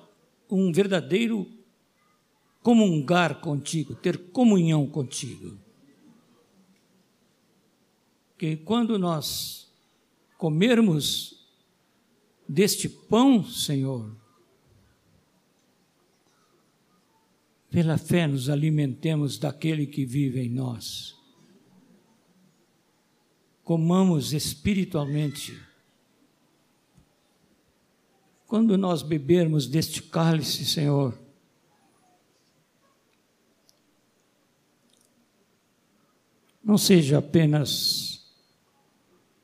[0.50, 1.50] um verdadeiro
[2.62, 5.71] comungar contigo, ter comunhão contigo.
[8.42, 9.72] Que quando nós
[10.36, 11.46] comermos
[12.50, 14.20] deste pão, Senhor,
[17.70, 21.16] Pela fé nos alimentemos daquele que vive em nós.
[23.64, 25.58] Comamos espiritualmente.
[28.48, 31.18] Quando nós bebermos deste cálice, Senhor,
[36.62, 38.11] não seja apenas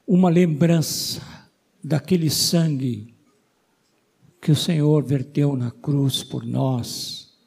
[0.08, 1.22] uma lembrança
[1.84, 3.14] daquele sangue
[4.42, 7.38] que o Senhor verteu na cruz por nós.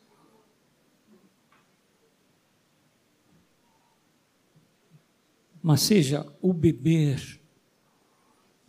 [5.62, 7.40] Mas seja o beber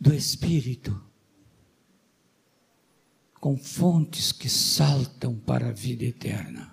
[0.00, 0.98] do Espírito
[3.34, 6.72] com fontes que saltam para a vida eterna.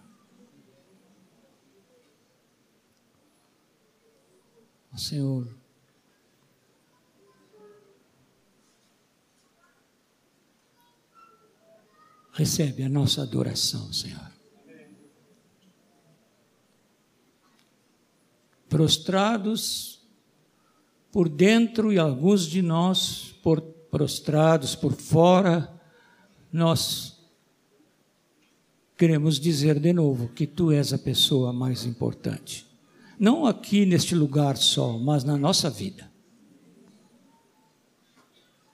[4.99, 5.58] Senhor,
[12.39, 14.31] recebe a nossa adoração, Senhor.
[18.69, 20.07] Prostrados
[21.11, 25.69] por dentro e alguns de nós por, prostrados por fora,
[26.49, 27.19] nós
[28.97, 32.65] queremos dizer de novo que tu és a pessoa mais importante.
[33.19, 36.09] Não aqui neste lugar só, mas na nossa vida.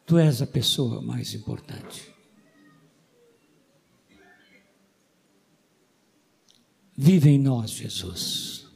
[0.06, 2.15] Tu és a pessoa mais importante.
[6.98, 8.68] Vive em nós, Jesus.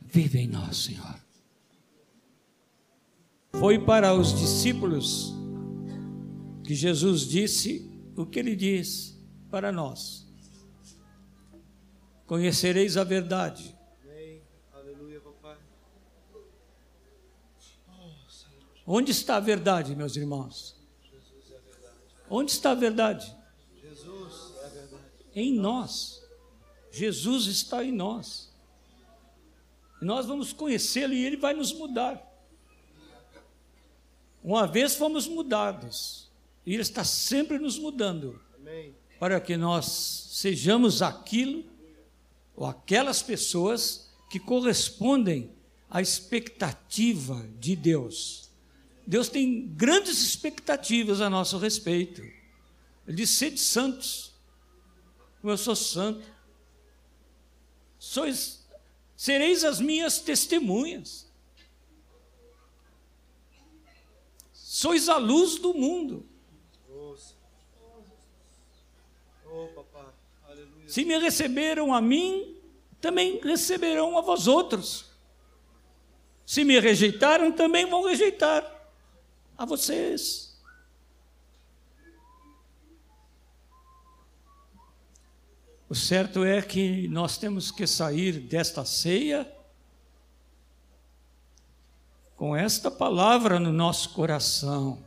[0.00, 1.20] Vive em nós, Senhor.
[3.52, 5.34] Foi para os discípulos
[6.64, 9.16] que Jesus disse o que ele diz
[9.50, 10.26] para nós.
[12.26, 13.76] Conhecereis a verdade.
[18.86, 20.77] Onde está a verdade, meus irmãos?
[22.30, 23.34] Onde está a verdade?
[23.80, 25.04] Jesus é a verdade.
[25.34, 26.22] Em nós.
[26.90, 28.52] Jesus está em nós.
[30.00, 32.24] E nós vamos conhecê-lo e ele vai nos mudar.
[34.42, 36.30] Uma vez fomos mudados,
[36.64, 38.94] e ele está sempre nos mudando, Amém.
[39.18, 39.86] para que nós
[40.30, 41.64] sejamos aquilo
[42.56, 45.52] ou aquelas pessoas que correspondem
[45.90, 48.47] à expectativa de Deus.
[49.08, 52.20] Deus tem grandes expectativas a nosso respeito.
[52.20, 54.34] Ele diz: sede santos,
[55.40, 56.28] como eu sou santo.
[57.98, 58.68] Sois,
[59.16, 61.26] sereis as minhas testemunhas.
[64.52, 66.28] Sois a luz do mundo.
[70.86, 72.60] Se me receberam a mim,
[73.00, 75.06] também receberão a vós outros.
[76.44, 78.77] Se me rejeitaram, também vão rejeitar
[79.58, 80.56] a vocês.
[85.88, 89.50] O certo é que nós temos que sair desta ceia
[92.36, 95.02] com esta palavra no nosso coração.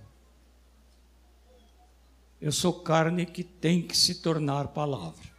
[2.41, 5.31] Eu sou carne que tem que se tornar palavra.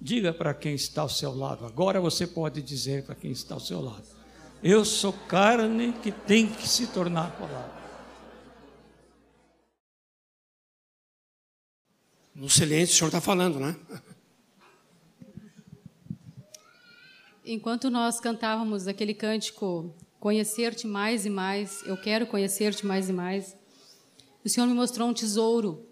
[0.00, 1.66] Diga para quem está ao seu lado.
[1.66, 4.17] Agora você pode dizer para quem está ao seu lado.
[4.62, 7.78] Eu sou carne que tem que se tornar palavra.
[12.34, 13.76] No silêncio, o senhor está falando, né?
[17.44, 23.56] Enquanto nós cantávamos aquele cântico, Conhecer-te mais e mais, eu quero conhecer-te mais e mais,
[24.44, 25.86] o Senhor me mostrou um tesouro.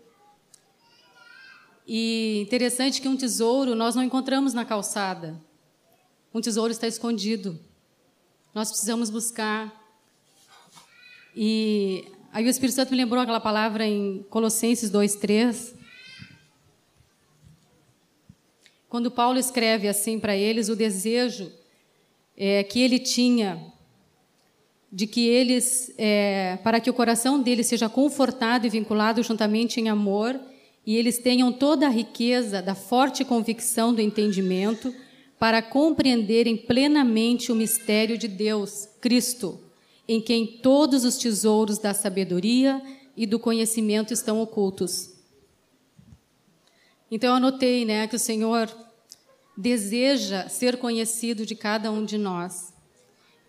[1.87, 5.41] E interessante que um tesouro nós não encontramos na calçada.
[6.35, 7.61] Um tesouro está escondido.
[8.57, 9.71] Nós precisamos buscar.
[11.37, 15.75] E aí o Espírito Santo me lembrou aquela palavra em Colossenses 2:3.
[18.89, 21.53] Quando Paulo escreve assim para eles, o desejo
[22.35, 23.63] é, que ele tinha
[24.91, 29.91] de que eles, é, para que o coração deles seja confortado e vinculado juntamente em
[29.91, 30.41] amor,
[30.87, 34.95] e eles tenham toda a riqueza da forte convicção do entendimento
[35.39, 39.61] para compreenderem plenamente o mistério de Deus, Cristo,
[40.09, 42.81] em quem todos os tesouros da sabedoria
[43.17, 45.11] e do conhecimento estão ocultos.
[47.11, 48.71] Então eu anotei, né, que o Senhor
[49.57, 52.73] deseja ser conhecido de cada um de nós.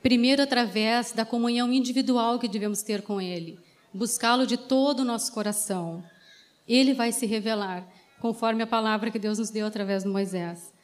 [0.02, 3.60] Primeiro através da comunhão individual que devemos ter com ele,
[3.94, 6.04] buscá-lo de todo o nosso coração.
[6.68, 7.88] Ele vai se revelar
[8.20, 10.77] conforme a palavra que Deus nos deu através de Moisés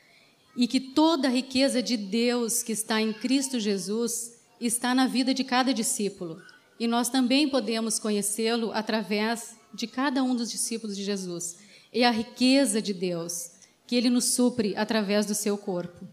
[0.56, 5.34] e que toda a riqueza de Deus que está em Cristo Jesus está na vida
[5.34, 6.42] de cada discípulo.
[6.80, 11.58] E nós também podemos conhecê-lo através de cada um dos discípulos de Jesus.
[11.92, 13.52] É a riqueza de Deus
[13.86, 16.08] que ele nos supre através do seu corpo.